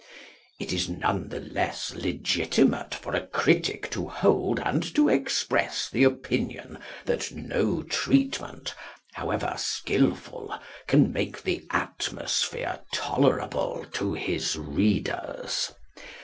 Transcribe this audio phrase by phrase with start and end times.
[0.59, 6.05] It is none the less legitimate for a critic to hold and to express the
[6.05, 8.73] opinion that no treatment,
[9.13, 15.71] however skilful, can make the atmosphere tolerable to his readers.